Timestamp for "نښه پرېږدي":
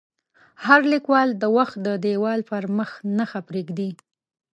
3.17-3.89